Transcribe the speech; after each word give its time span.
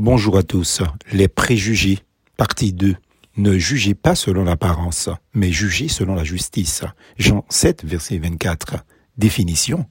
Bonjour 0.00 0.38
à 0.38 0.44
tous. 0.44 0.80
Les 1.12 1.26
préjugés, 1.26 1.98
partie 2.36 2.72
2. 2.72 2.94
Ne 3.36 3.58
jugez 3.58 3.94
pas 3.94 4.14
selon 4.14 4.44
l'apparence, 4.44 5.08
mais 5.34 5.50
jugez 5.50 5.88
selon 5.88 6.14
la 6.14 6.22
justice. 6.22 6.84
Jean 7.18 7.44
7, 7.48 7.84
verset 7.84 8.18
24. 8.18 8.76
Définition. 9.16 9.86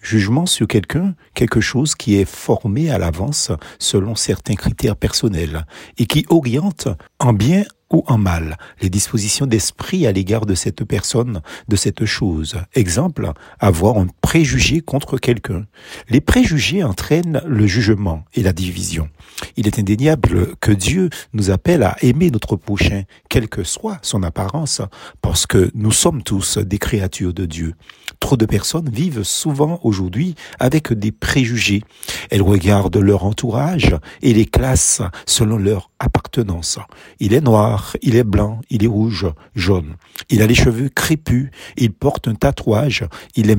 Jugement 0.00 0.46
sur 0.46 0.66
quelqu'un, 0.66 1.14
quelque 1.34 1.60
chose 1.60 1.94
qui 1.94 2.14
est 2.14 2.24
formé 2.24 2.90
à 2.90 2.96
l'avance 2.96 3.52
selon 3.78 4.14
certains 4.14 4.54
critères 4.54 4.96
personnels 4.96 5.66
et 5.98 6.06
qui 6.06 6.24
oriente 6.30 6.88
en 7.18 7.34
bien 7.34 7.64
ou 7.92 8.02
en 8.06 8.16
mal 8.16 8.56
les 8.80 8.88
dispositions 8.88 9.46
d'esprit 9.46 10.06
à 10.06 10.12
l'égard 10.12 10.46
de 10.46 10.54
cette 10.54 10.84
personne, 10.84 11.42
de 11.68 11.76
cette 11.76 12.06
chose. 12.06 12.56
Exemple, 12.74 13.32
avoir 13.58 13.98
un 13.98 14.06
préjugé 14.30 14.80
contre 14.80 15.18
quelqu'un. 15.18 15.66
Les 16.08 16.20
préjugés 16.20 16.84
entraînent 16.84 17.42
le 17.44 17.66
jugement 17.66 18.24
et 18.32 18.44
la 18.44 18.52
division. 18.52 19.08
Il 19.56 19.66
est 19.66 19.80
indéniable 19.80 20.54
que 20.60 20.70
Dieu 20.70 21.10
nous 21.32 21.50
appelle 21.50 21.82
à 21.82 21.96
aimer 22.00 22.30
notre 22.30 22.54
prochain, 22.54 23.02
quelle 23.28 23.48
que 23.48 23.64
soit 23.64 23.98
son 24.02 24.22
apparence, 24.22 24.82
parce 25.20 25.46
que 25.46 25.72
nous 25.74 25.90
sommes 25.90 26.22
tous 26.22 26.58
des 26.58 26.78
créatures 26.78 27.34
de 27.34 27.44
Dieu. 27.44 27.74
Trop 28.20 28.36
de 28.36 28.46
personnes 28.46 28.88
vivent 28.88 29.24
souvent 29.24 29.80
aujourd'hui 29.82 30.36
avec 30.60 30.92
des 30.92 31.10
préjugés. 31.10 31.82
Elles 32.30 32.42
regardent 32.42 32.98
leur 32.98 33.24
entourage 33.24 33.96
et 34.22 34.32
les 34.32 34.46
classent 34.46 35.02
selon 35.26 35.56
leur 35.56 35.90
appartenance. 35.98 36.78
Il 37.18 37.34
est 37.34 37.40
noir, 37.40 37.96
il 38.02 38.16
est 38.16 38.24
blanc, 38.24 38.60
il 38.70 38.84
est 38.84 38.88
rouge, 38.88 39.26
jaune. 39.54 39.96
Il 40.28 40.42
a 40.42 40.46
les 40.46 40.54
cheveux 40.54 40.88
crépus, 40.88 41.50
il 41.76 41.92
porte 41.92 42.28
un 42.28 42.34
tatouage, 42.34 43.04
il 43.36 43.50
est 43.50 43.56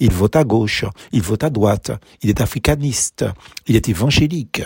il 0.00 0.12
vote 0.12 0.36
à 0.36 0.44
gauche, 0.44 0.84
il 1.12 1.22
vote 1.22 1.44
à 1.44 1.50
droite, 1.50 1.90
il 2.22 2.30
est 2.30 2.40
africaniste, 2.40 3.24
il 3.66 3.76
est 3.76 3.88
évangélique. 3.88 4.62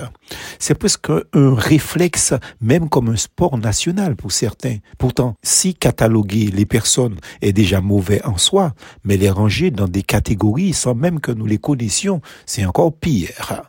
C'est 0.59 0.75
presque 0.75 1.11
un 1.33 1.55
réflexe, 1.55 2.35
même 2.61 2.89
comme 2.89 3.09
un 3.09 3.17
sport 3.17 3.59
national 3.59 4.17
pour 4.17 4.33
certains. 4.33 4.79
Pourtant, 4.99 5.35
si 5.43 5.75
cataloguer 5.75 6.47
les 6.47 6.67
personnes 6.67 7.17
est 7.41 7.53
déjà 7.53 7.81
mauvais 7.81 8.25
en 8.25 8.39
soi, 8.39 8.75
mais 9.05 9.17
les 9.17 9.31
ranger 9.31 9.71
dans 9.71 9.89
des 9.89 10.03
catégories 10.03 10.73
sans 10.73 10.95
même 10.95 11.21
que 11.21 11.33
nous 11.33 11.47
les 11.47 11.59
connaissions, 11.59 12.21
c'est 12.47 12.65
encore 12.65 12.93
pire. 12.93 13.63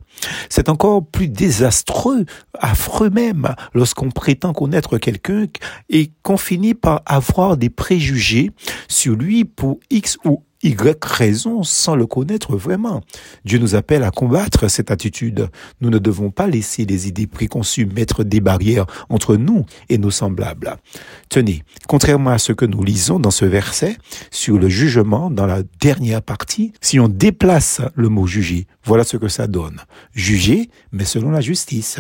C'est 0.50 0.70
encore 0.70 1.06
plus 1.06 1.28
désastreux, 1.28 2.26
affreux 2.60 3.10
même, 3.10 3.56
lorsqu'on 3.74 4.10
prétend 4.10 4.54
connaître 4.54 4.98
quelqu'un 4.98 5.48
et 5.90 6.12
qu'on 6.22 6.38
finit 6.38 6.76
par 6.76 7.02
avoir 7.06 7.58
des 7.58 7.70
préjugés 7.70 8.52
sur 8.88 9.16
lui 9.16 9.46
pour 9.46 9.80
X 9.90 10.18
ou 10.26 10.44
y 10.64 10.76
raison 11.02 11.64
sans 11.64 11.96
le 11.96 12.06
connaître 12.06 12.56
vraiment. 12.56 13.02
Dieu 13.46 13.60
nous 13.60 13.76
appelle 13.76 14.04
à 14.04 14.12
combattre 14.12 14.68
cette 14.70 14.92
attitude. 14.92 15.50
Nous 15.82 15.90
ne 15.90 16.00
devons 16.00 16.32
pas 16.32 16.48
laisser 16.48 16.86
les 16.86 17.08
idées 17.08 17.28
préconçues 17.28 17.86
mettre 17.86 18.24
des 18.24 18.40
barrières 18.40 18.86
entre 19.10 19.36
nous 19.36 19.66
et 19.90 19.98
nos 19.98 20.12
semblables. 20.12 20.78
Tenez, 21.30 21.64
contrairement 21.88 22.32
à 22.32 22.38
ce 22.38 22.54
que 22.54 22.66
nous 22.66 22.84
lisons 22.84 23.20
dans 23.20 23.32
ce 23.32 23.46
verset 23.46 23.98
sur 24.32 24.58
le 24.58 24.70
jugement 24.70 25.30
dans 25.30 25.46
la 25.46 25.64
dernière 25.82 26.22
partie, 26.22 26.74
si 26.82 27.00
on 27.00 27.08
déplace 27.08 27.82
le 27.96 28.10
mot 28.10 28.28
juger, 28.28 28.68
voilà 28.84 29.04
ce 29.04 29.18
que 29.18 29.28
ça 29.28 29.48
donne. 29.48 29.80
Juger, 30.14 30.70
mais 30.92 31.06
selon 31.06 31.32
la 31.32 31.42
justice. 31.42 32.00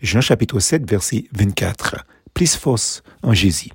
Jean 0.00 0.20
chapitre 0.20 0.60
7 0.60 0.88
verset 0.88 1.24
24. 1.32 2.04
Plus 2.34 2.56
force 2.56 3.02
en 3.22 3.32
Jésus. 3.32 3.70